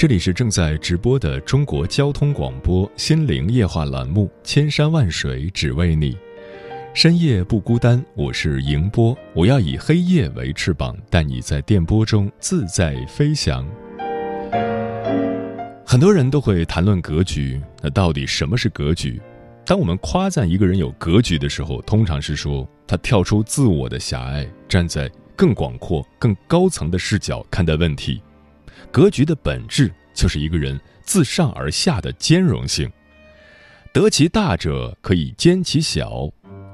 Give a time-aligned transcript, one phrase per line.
[0.00, 6.12] 这里是正在直播的中国交通广播心灵夜话栏目《千山万水只为你》，
[6.94, 13.68] 深夜不孤单，我是迎波，我要以黑夜为翅膀，带你在电波中自在飞翔。
[15.84, 19.20] 很多人都会谈论格局，那到底什么是格局？
[19.66, 28.22] 当我们夸赞一个人有格局的时候，通常是说他跳出自我的狭隘，站在更广阔、更高层的视角看待问题。
[28.92, 32.90] 格局的本质就是一个人自上而下的兼容性。
[33.92, 36.28] 得其大者可以兼其小，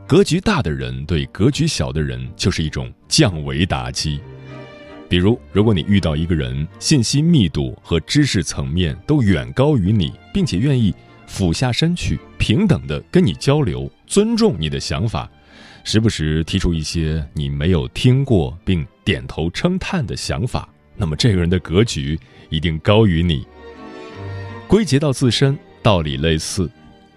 [0.07, 4.21] 格局大的人对格局小的人就是一种降维打击。
[5.09, 10.95] 比如，如果你遇到一个人信息密度和知识层面都远高于你，并且愿意
[11.27, 15.31] 俯下身去平等的跟你交流，尊重你的想法，
[15.85, 20.69] 时不时提出一些你没有听过并点头称叹的想法。
[20.97, 23.47] 那么这个人的格局一定高于你。
[24.67, 26.71] 归结到自身，道理类似。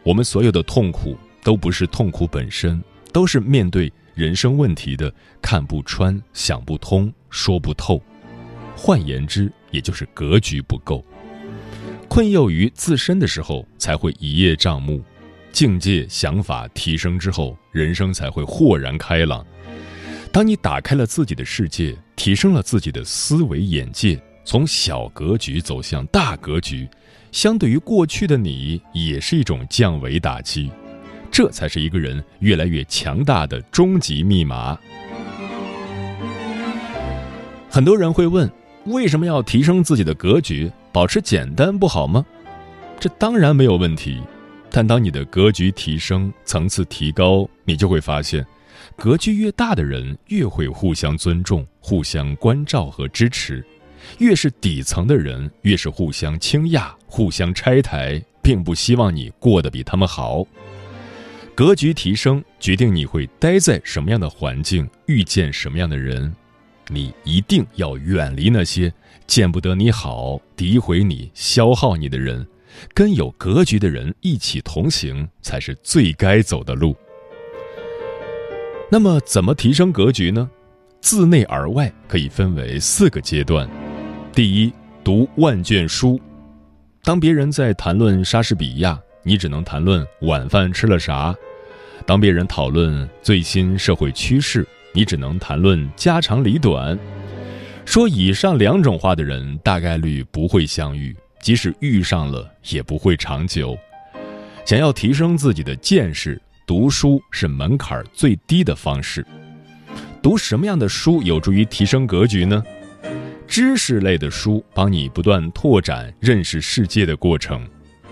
[0.04, 8.02] 我们所有的痛苦都不是痛苦本身，都是面对人生问题的看不穿、想不通、说不透。
[8.76, 11.04] 换言之，也就是格局不够。
[12.08, 15.00] 困囿于自身的时候，才会一叶障目；
[15.52, 19.46] 境界、想法提升之后，人生才会豁然开朗。
[20.32, 26.88] 当你打开了自己的世界，提升了自己的思维眼界，从小格局走向大格局，
[27.32, 30.72] 相对于过去的你，也是一种降维打击。
[31.32, 34.78] 这才是一个人越来越强大的终极密码。
[37.68, 38.50] 很多人会问，
[38.86, 40.72] 为什么要提升自己的格局？
[40.92, 42.24] 保持简单不好吗？
[43.00, 44.22] 这当然没有问题，
[44.70, 48.46] 但当你的格局提升，层次提高，你就会发现。
[49.00, 53.64] 格局越大的人，越会互相尊重、互相关照和支持；
[54.18, 60.46] 越是底层的人，越是互相倾轧、互相拆台，并不希望你过得比他们好。
[61.56, 66.34] 格局提升，决定你会待在什么样的环境，遇见什么样的人。
[66.90, 68.94] 你一定要远离那些
[69.26, 72.46] 见不得你好、诋毁你、消耗你的人，
[72.94, 76.94] 跟有格局的人一起同行，才是最该走的路。
[78.92, 80.50] 那么，怎么提升格局呢？
[81.00, 83.70] 自内而外可以分为四个阶段。
[84.34, 84.74] 第一，
[85.04, 86.20] 读万卷书。
[87.04, 91.36] 当别人在谈论莎士比亚，你只能谈论晚饭吃了啥；
[92.04, 96.98] 当别人讨论最新社会趋势，你只能谈论家长里短。
[97.86, 103.78] 说以上两种话的人，大概率不会相遇，即使遇上了，也不会长久。
[104.66, 106.42] 想要提升自己的见识。
[106.70, 109.26] 读书是门槛最低的方式。
[110.22, 112.64] 读什么样的书有助于提升格局呢？
[113.48, 117.60] 知识类的书帮你不断拓展认识世界的过程；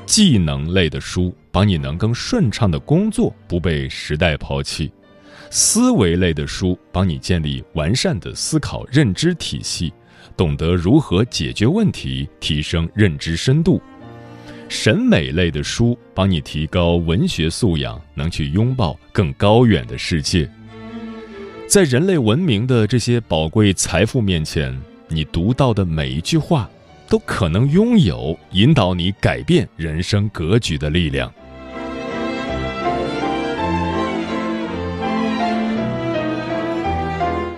[0.07, 4.89] 技能类的书帮你能更顺畅的工作，不被时代抛弃；
[5.51, 9.93] 思维类的书帮你建立完善的思考认知体系，
[10.35, 13.79] 懂得如何解决问题，提升认知深度。
[14.69, 20.49] 审美类的书帮你提高文学素养，能去拥抱更高远的世界。
[21.67, 24.77] 在人类文明的这些宝贵财富面前，
[25.07, 26.69] 你读到的每一句话，
[27.07, 31.33] 都可能拥有引导你改变人生格局的力量。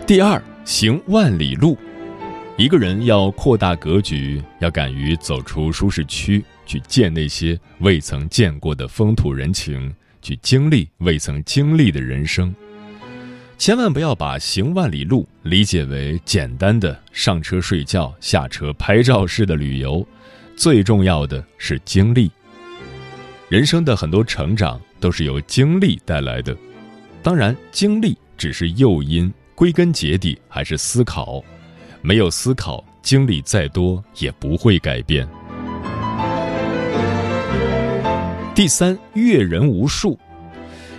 [0.06, 1.78] 第二，行万里路。
[2.58, 6.44] 一个人要扩大格局，要敢于走出舒适区。
[6.70, 12.54] 去见那些未曾见过的风土人情，去经历未曾经历的人生。
[13.58, 20.08] 千万不要把行万里路理解为简单的上车睡觉、下车拍照式的旅游。
[20.56, 22.30] 最重要的是经历。
[23.50, 26.56] 人生的很多成长都是由经历带来的，
[27.24, 31.44] 当然，经历只是诱因，归根结底还是思考。
[32.04, 35.28] 没有思考，经历再多也不会改变。
[38.60, 40.20] 第三，阅人无数。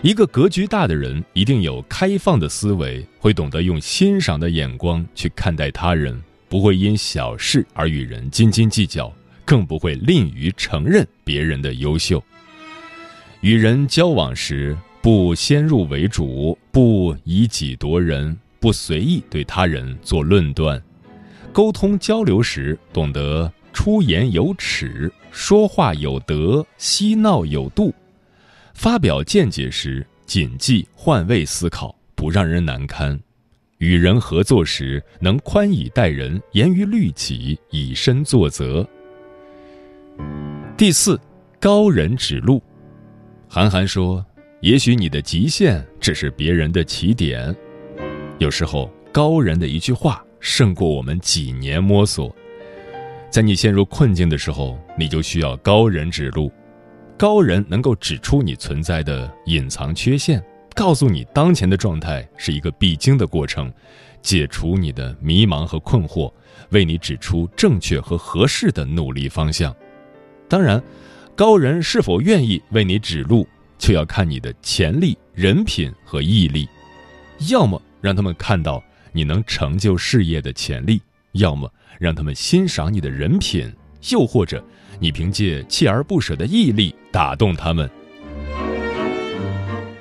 [0.00, 6.18] 一个格局大的人，一定有开放的思维，会懂得用欣赏的眼光去看待他人，
[6.48, 9.12] 不会因小事而与人斤斤计较，
[9.44, 12.24] 更不会吝于承认别人的优秀。
[13.42, 20.82] 与人交往时，不先入为主，不以己夺人，不随意对他人做论断。
[21.52, 27.94] 沟通交流时，懂得出言有尺，说话有德，嬉闹有度。
[28.74, 33.18] 发表见解时，谨记换位思考，不让人难堪；
[33.78, 38.86] 与人合作时，能宽以待人，严于律己，以身作则。
[40.76, 41.20] 第四，
[41.58, 42.62] 高人指路。
[43.48, 44.24] 韩寒说
[44.62, 47.54] ：“也许你的极限只是别人的起点。”
[48.38, 52.34] 有时候，高人的一句话胜过我们几年摸索。
[53.30, 56.50] 在你陷入困境的时候，你就需要高人指路。
[57.16, 60.42] 高人能够指出你存在的隐藏缺陷，
[60.74, 63.72] 告诉你当前的状态是一个必经的过程，
[64.20, 66.32] 解除你的迷茫和困惑，
[66.70, 69.72] 为你指出正确和合适的努力方向。
[70.48, 70.82] 当然，
[71.36, 73.46] 高人是否愿意为你指路，
[73.78, 76.68] 就要看你的潜力、人品和毅力。
[77.48, 81.00] 要么让他们看到你能成就事业的潜力，
[81.32, 83.72] 要么让他们欣赏你的人品，
[84.10, 84.64] 又或者。
[85.02, 87.88] 你凭借锲而不舍的毅力打动他们。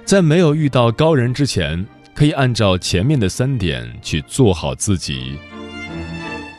[0.03, 5.37] 在没有遇到高人之前，可以按照前面的三点去做好自己。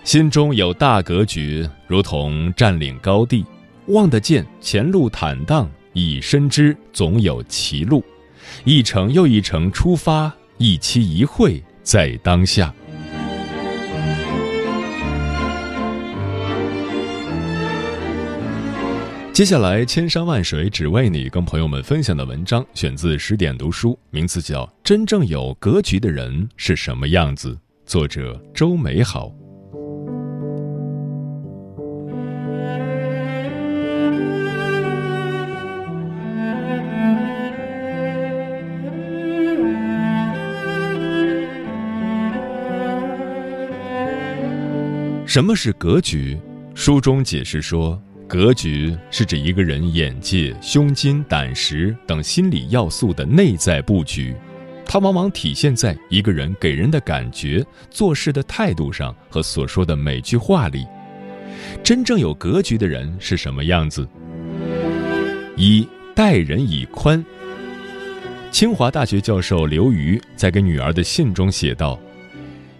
[0.04, 3.44] 心中有大格局，如同占领高地，
[3.88, 8.02] 望得见前路坦荡，已深知总有歧路。
[8.64, 12.74] 一程又一程出发，一期一会在当下。
[19.32, 27.52] 接下来，千山万水只为你，跟朋友们分享的文章选自十点读书，名字叫《真正有格局的人是什么样子》，
[27.86, 29.32] 作者周美好。
[45.24, 46.38] 什么是格局？
[46.74, 47.98] 书中解释说。
[48.30, 54.32] 格局是指一个人眼界、胸襟、胆识等心理要素的内在布局，
[54.86, 60.86] 它往往体现在一个人给人的感觉、做事的态度上和所说的每句话里。
[61.82, 64.06] 真正有格局的人是什么样子？
[65.56, 65.84] 一
[66.14, 67.24] 待人以宽。
[68.52, 71.98] 清华大学教授刘瑜在给女儿的信中写道：“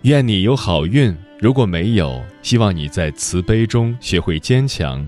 [0.02, 5.04] 愿你有好运，如果没有，希望你在慈悲中学会坚强。”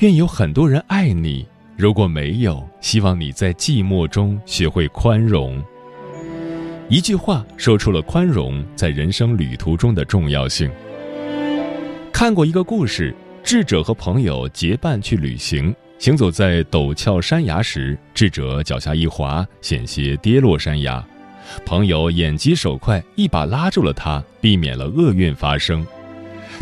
[0.00, 1.46] 愿有很多人爱你，
[1.76, 5.62] 如果没有，希望你在寂寞中学会宽容。
[6.88, 10.68] 一句话说出了宽容在人生旅途中的重要性。
[12.12, 13.14] 看过一个故事，
[13.44, 21.02] 智者和朋友结伴去旅行，行走在陡峭山崖时，智者脚下一滑，险些跌落山崖，
[21.64, 25.86] 朋友眼疾手快，一把拉住了他，避免了厄运发生。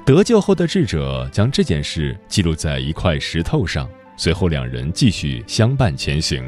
[0.04, 6.44] 得救后的智者将这件事记录在一块石头上，随后两人继续相伴前行。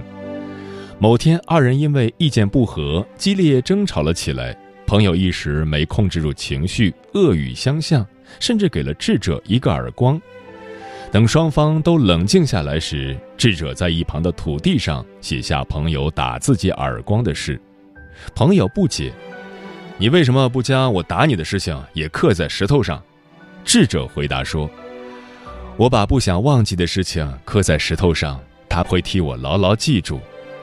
[0.98, 4.56] 某天，二人因为意见不合，激烈争吵了起来。
[4.86, 8.04] 朋友一时没控制住情绪，恶语相向，
[8.40, 10.20] 甚至给了智者一个耳光。
[11.12, 17.60] 等双方都冷静下来时，智者在一旁的土地上写下朋友打自己耳光的事。
[18.34, 19.12] 朋友不解
[19.96, 23.00] ：“你为什么不将我打你的事情也刻在石头上？”
[23.64, 24.70] 智者回答说
[25.76, 30.18] ：“我把不想忘记的事情刻在石头上，它会替我牢牢记住；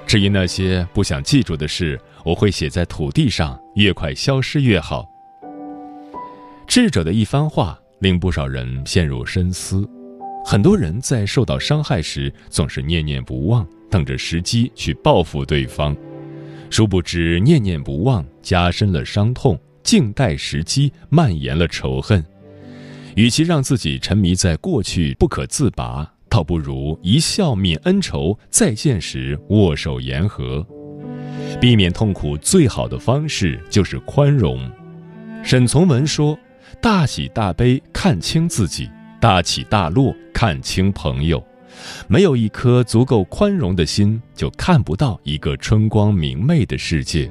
[0.05, 5.05] 至于那些不想记住的事，我会写在土地上，越快消失越好。”
[6.67, 9.85] 智者的一番话令不少人陷入深思。
[10.45, 15.95] 很多人在受到伤害时，总是念念不忘，等着时机去报复对方，
[16.69, 22.23] 殊不知念念不忘加深了伤痛，静待时机蔓延了仇恨。
[23.15, 30.65] 与其让自己沉迷在过去不可自拔，倒不如一笑泯恩仇，再见时握手言和。
[31.59, 34.69] 避免痛苦最好的方式就是宽容。
[35.43, 36.37] 沈从文说
[36.81, 38.89] ：“大喜大悲看清自己，
[39.19, 41.43] 大起大落看清朋友，
[42.07, 47.29] 没有一颗足够宽容的心，就看不到一个春光明媚的世界。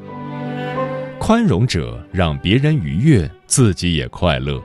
[1.19, 4.61] 宽容者让别人愉悦，自己也快乐；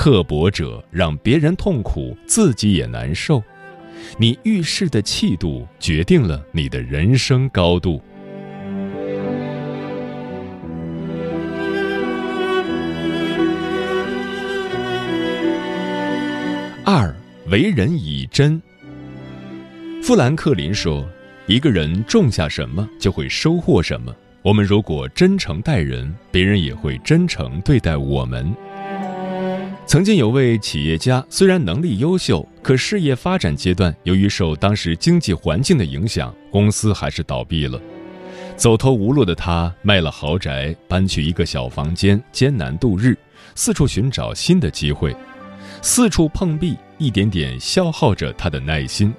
[0.00, 3.42] 刻薄者让别人痛苦，自己也难受。
[4.16, 8.00] 你遇事的气度，决定了你的人生高度。
[16.84, 17.12] 二，
[17.48, 18.62] 为人以真。
[20.00, 21.04] 富兰克林说
[21.48, 24.14] ：“一个人种下什么，就会收获什么。
[24.42, 28.54] 我们如果真诚待人，别人也会真诚对待我们。”
[29.88, 37.80] 曾经有位企业家，虽然能力优秀，可事业发展阶段，由于受当时经济环境的影响，公司还是倒闭了。
[38.54, 43.16] 走投无路的他，卖了豪宅，搬去一个小房间，艰难度日，
[43.54, 45.16] 四处寻找新的机会。
[45.80, 49.10] 四处碰壁，一点点消耗着他的耐心。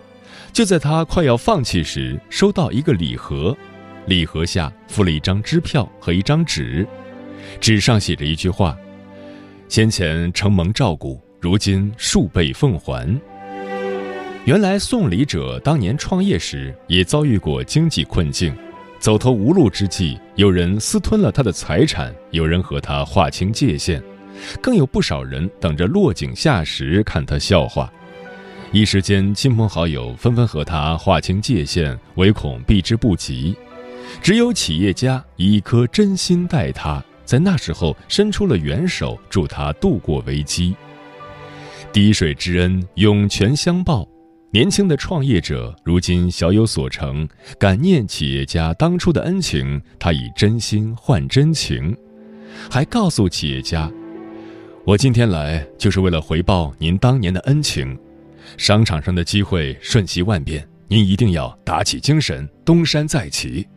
[0.54, 3.58] 就在他快要放弃时，收到一个礼盒，
[4.06, 6.88] 礼盒下附了一张支票和一张纸，
[7.60, 8.78] 纸上写着一句话
[9.70, 13.08] ：“先前承蒙照顾，如今数倍奉还。”
[14.46, 18.52] 原来送礼者当年创业时也遭遇过经济困境，
[19.00, 24.02] 走投无路之际，有人私吞了他的财产，有人和他划清界限。
[24.60, 27.92] 更有不少人等着落井下石，看他笑话。
[28.72, 33.56] 一时间，亲朋好友纷纷和他划清界限，唯恐避之不及。
[34.22, 40.76] 只有企业家以一颗真心待他，在那时候伸出了援手，助他度过危机。
[41.94, 44.04] 滴水之恩，涌泉相报。
[44.50, 51.96] 年轻的创业者如今小有所成，感念企业家当初的恩情，他以真心换真情，
[52.68, 53.92] 还告诉企业家。
[54.84, 57.96] 我今天来就是为了回报您当年的恩情。
[58.58, 63.68] 商场上的机会瞬息万变，您一定要打起精神，东山再起。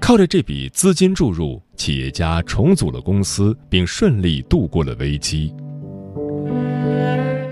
[0.00, 5.52] 靠着这笔资金注入，企业家重组了公司，并顺利度过了危机。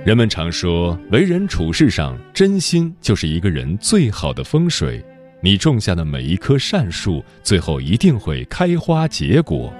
[0.04, 5.04] 人们常说，为人处事上，真心就是一个人最好的风水。
[5.42, 9.72] 你种下的每一棵善树，最后一定会开花结果。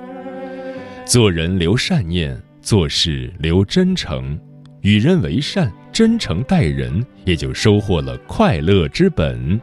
[1.05, 2.41] 做人留善念。
[2.63, 4.37] 做事留真诚，
[4.81, 9.61] 与人为善，真诚待人，也就收获了快乐之本。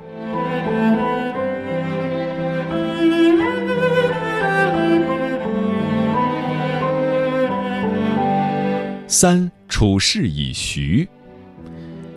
[9.14, 11.08] 三处事以徐。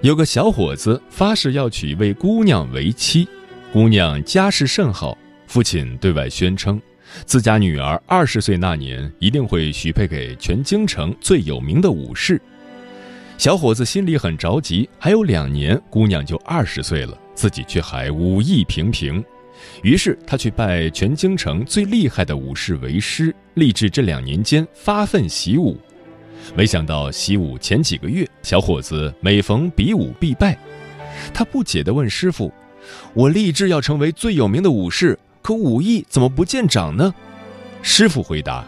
[0.00, 3.28] 有个小伙子发誓要娶一位姑娘为妻，
[3.70, 6.80] 姑娘家世甚好，父亲对外宣称。
[7.26, 12.40] 自家女儿二十岁那年，一定会许配给全京城最有名的武士。
[13.36, 19.22] 小伙子心里很着急，还有两年，姑娘就二十岁了，自己却还武艺平平。
[19.82, 25.78] 于是他去拜全京城最厉害的武士为师，立志这两年间发奋习武。
[26.54, 30.56] 没想到习武前几个月，小伙子每逢比武必败。
[31.32, 32.52] 他不解地问师傅
[33.14, 37.14] ：“我立志要成为最有名的武士。”可武艺怎么不见长呢？
[37.80, 38.66] 师傅回答：“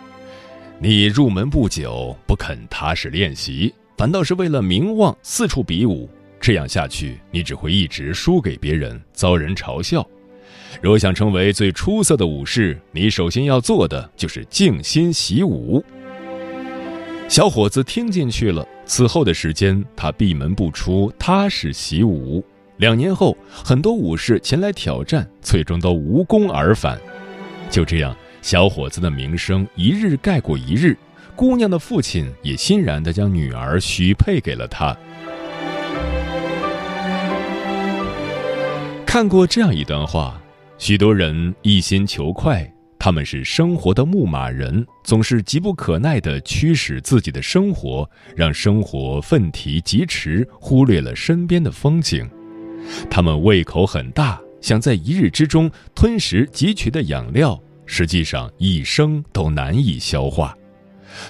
[0.78, 6.08] 你入门不久，不肯踏实练习，反倒是为了名望四处比武。
[6.40, 10.08] 这样下去，你只会一直输给别人，遭人嘲笑。
[10.80, 15.84] 若想成为最出色的武士，你首先要做的就是静心习武。”
[17.28, 18.66] 小伙子听进去了。
[18.86, 22.42] 此后的时间，他闭门不出，踏实习武。
[22.78, 26.98] 两年后，很多武士前来挑战，最终都无功而返。
[27.70, 30.96] 就这样，小伙子的名声一日盖过一日，
[31.36, 34.96] 姑娘的父亲也欣然地将女儿许配给了他。
[39.04, 40.40] 看过这样一段话：
[40.78, 52.28] 许多人一心求快，他们是生活的牧马人，总是急不可耐地驱使自己的生活，让生活奋蹄疾驰，忽略了身边的风景。
[53.08, 60.56] 他们胃口很大，想在一日之中吞食汲取的养料，实际上一生都难以消化。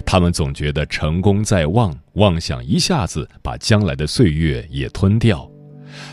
[0.04, 5.48] 他们总觉得成功在望，妄想一下子把将来的岁月也吞掉。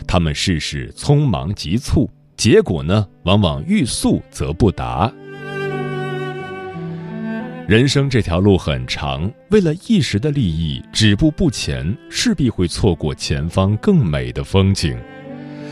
[0.06, 5.12] 他们事事匆忙急促，结果呢，往往欲速则不达。
[7.66, 14.96] 人生这条路很长，为了一时的利益止步不前，势必会错过前方更美的风景。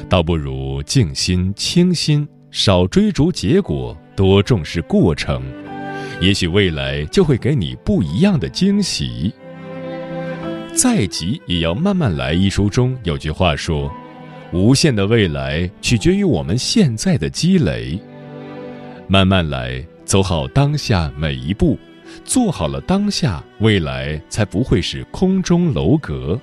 [0.09, 5.41] 倒不如静心清心，少追逐结果，多重视过程，
[6.21, 9.33] 也许未来就会给你不一样的惊喜。
[10.75, 12.33] 再急也要慢慢来。
[12.33, 13.89] 一书中有句话说
[14.53, 17.97] ：“无限的未来取决于我们现在的积累。
[19.07, 21.79] 慢慢来，走好当下每一步，
[22.25, 26.39] 做好了当下，未来才不会是空中楼阁。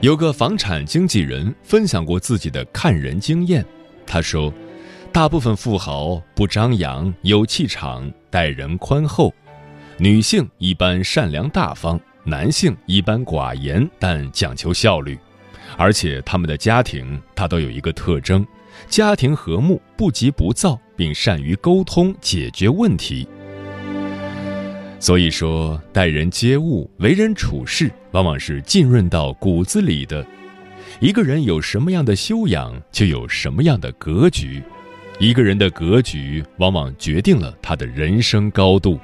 [0.00, 3.64] 有个房产经纪人分享过自己的看人经验，
[4.06, 4.52] 他说
[5.16, 9.32] ：“大部分富豪不张扬，有气场，待人宽厚；
[9.96, 15.18] 女性一般善良大方，男性一般寡言，但讲求效率。
[15.78, 18.46] 而且他们的家庭，他都有一个特征：
[18.90, 23.26] 家庭和睦，不急不躁，并善于沟通解决问题。”
[25.00, 30.22] 所以说，待人接物、为人处事，往往是浸润到骨子里的。
[31.00, 34.62] 一个人有什么样的修养，就有什么样的格局。
[35.18, 39.00] 一个人的格局，往往决定了他的人生高度。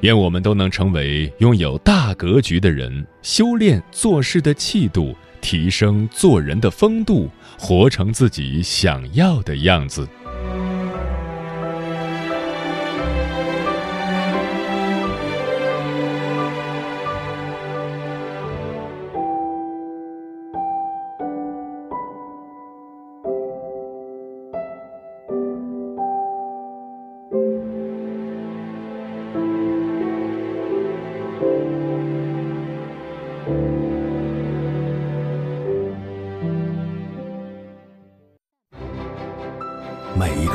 [0.00, 10.08] 愿我们都能成为拥有大格局的人，修炼做事的气度，提升做人的风度，活成自己想要的样子。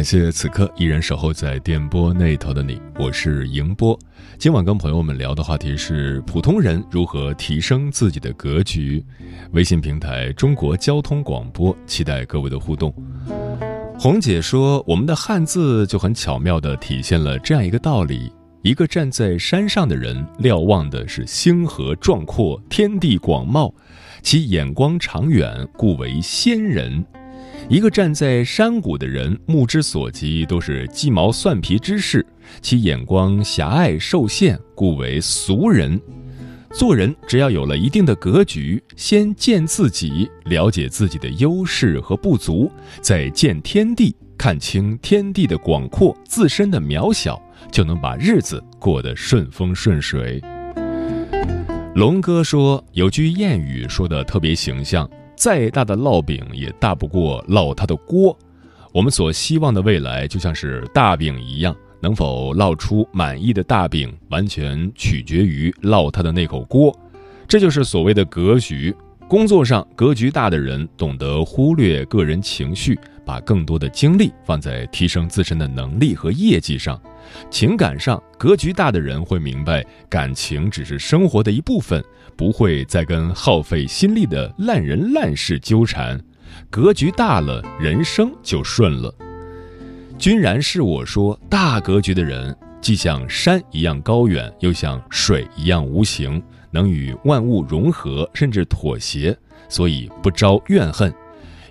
[0.00, 3.98] 感谢此刻依然守候在电波那头的你，我是迎波。
[4.38, 9.04] 今晚跟朋友们聊的话题是普通人如何提升自己的格局。
[9.52, 12.90] 微信平台中国交通广播，期待各位的互动。
[13.98, 18.32] 红姐说，我们的汉字就很巧妙地体现了这样一个道理：
[18.62, 23.70] 一个站在山上的人，瞭望的是星河壮阔、天地广袤，
[24.22, 27.04] 其眼光长远，故为仙人。
[27.70, 32.26] 一个站在山谷的人，目之所及都是鸡毛蒜皮之事，
[32.60, 35.98] 其眼光狭隘受限，故为俗人。
[36.72, 42.68] 做人只要有了一定的格局，先见自己，了解自己的优势和不足，
[43.00, 50.42] 再见天地，看清天地的广阔，自身的渺小，就能把日子过得顺风顺水。
[51.94, 55.08] 龙哥说，有句谚语说的特别形象。
[55.40, 58.36] 再大的烙饼也大不过烙它的锅。
[58.92, 66.94] 我们所希望的未来就像是大饼一样，能否烙出满意的大饼，完全取决于烙它的那口锅。
[67.48, 68.94] 这就是所谓的格局。
[69.30, 77.00] 工作上格局大的人，懂得忽略个人情绪，把更多的精力放在提升自身的能力和业绩上。
[77.48, 82.04] 情感上格局大的人会明白，感情只是生活的一部分。
[82.36, 86.20] 不会再跟耗费心力的烂人烂事纠缠，
[86.68, 89.14] 格局大了，人生就顺了。
[90.18, 99.36] 君然是我说，大格局的人，既像山一样高远，又像水一样无形，能与万物融合，甚至妥协，
[99.68, 101.12] 所以不招怨恨，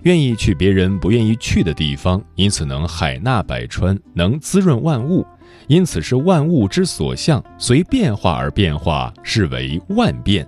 [0.04, 5.26] 愿意去别人不愿意去的地方，因此能海纳百川，能滋润万物，
[5.68, 10.48] 因此是万物之所向，随变化而变化，是为万变。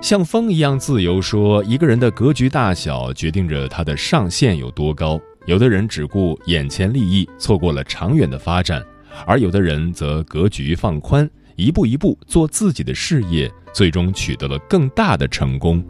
[0.00, 5.20] 像风一样自由，说一个人的格局大小决定着他的上限有多高。
[5.46, 8.80] 有的人只顾眼前利益，错过了长远的发展；
[9.26, 11.28] 而有的人则格局放宽，
[11.62, 15.84] 一步一步做自己的事业，最终取得了更大的成功。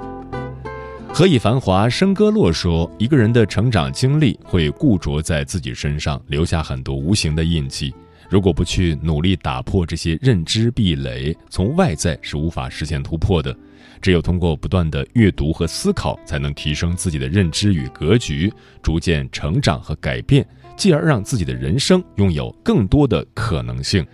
[1.15, 7.95] 何以繁华笙歌落说，一个人的成长经历会固着在自己身上，留下很多无形的印记。
[8.29, 13.55] 如果不去努力打破这些认知壁垒，从外在是无法实现突破的。
[14.01, 24.05] 只有通过不断的阅读和思考，才能提升自己的认知与格局，逐渐成长和改变，继而让自己的人生拥有更多的可能性。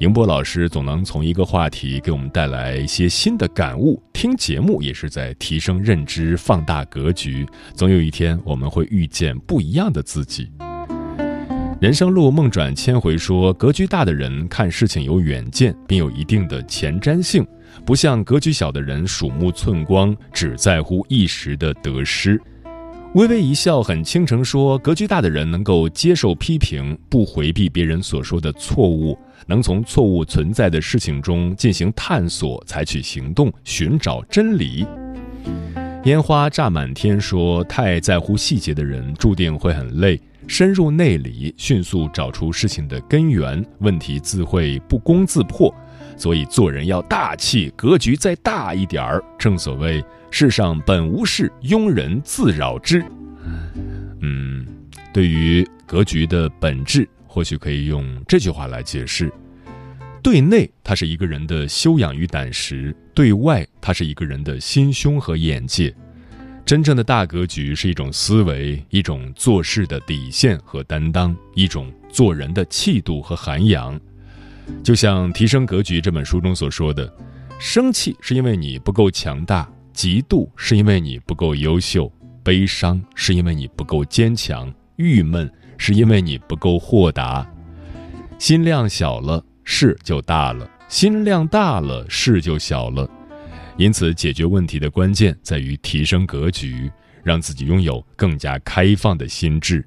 [0.00, 7.46] 迎波老师总能从一个话题给我们带来一些新的感悟，听节目也是在提升认知、放大格局。
[7.74, 10.50] 总有一天，我们会遇见不一样的自己。
[11.82, 17.46] 人生路梦转千回说，格局大的人看事情有远见，并有一定的前瞻性，
[17.84, 22.40] 不像格局小的人鼠目寸光，只在乎一时的得失。
[23.14, 29.18] 微微一笑很倾城说，格局大的人能够接受批评，不回避别人所说的错误，
[29.48, 34.86] 能从错误存在的事情中进行探索，采取行动，寻找真理。
[36.04, 40.20] 烟花炸满天说，太在乎细节的人注定会很累。
[40.46, 45.74] 深入内里，迅速找出事情的根源，问题自会不攻自破。
[46.16, 49.24] 所以做人要大气，格局再大一点儿。
[49.38, 53.04] 正所谓世上本无事，庸人自扰之。
[54.20, 54.66] 嗯，
[55.12, 59.32] 对于格局的本质，或许可以用这句话来解释：
[60.22, 65.94] 对内，它是一个人的修养与胆识；对外，它是一个人的心胸和眼界。
[66.64, 73.98] 真正的大格局是一种思维，一种做事的底线和担当，一种做人的气度和涵养。
[74.84, 77.12] 就像《提升格局》这本书中所说的
[77.58, 79.68] ：“生气是因为你不够强大，
[80.00, 82.10] 嫉妒是因为你不够优秀，
[82.42, 87.46] 悲伤是因为你不够坚强，郁闷是因为你不够豁达。
[88.38, 93.06] 心量小了，事就大了；心量大了，事就小了。”
[93.76, 96.90] 因此，解决问题的关键在于提升格局，
[97.22, 99.86] 让自己拥有更加开放的心智。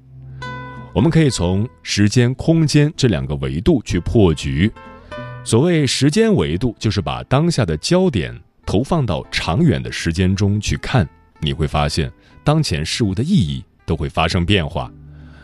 [0.94, 4.70] 我们可以从时间、空间这两个维度去破局。
[5.42, 8.32] 所谓时间维度，就是把当下的焦点
[8.66, 11.08] 投放到长远的时间中去看，
[11.40, 12.10] 你会发现
[12.42, 14.90] 当前事物的意义都会发生变化。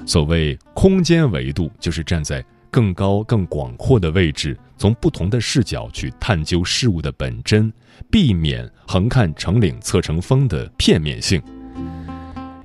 [0.07, 7.73] 所谓空间维度，就是站在更高、更广阔的位置，从不同的视角去探究事物的本真。
[8.11, 11.41] 避免横看成岭侧成峰的片面性。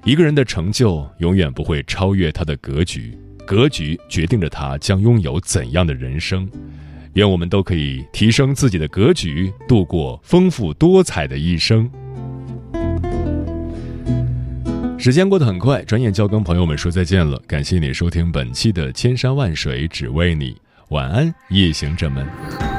[0.05, 6.49] 一个人的成就永远不会超越他的格局，格局决定着他将拥有怎样的人生。
[7.15, 11.89] 愿我们都可以提升自己的格局，度过丰富多彩的一生。
[14.97, 17.41] 时间过得很快，转眼就要跟朋友们说再见了。
[17.47, 20.51] 感谢你收听本期的《千山万水只为你》，
[20.89, 22.74] 晚安，夜行者们。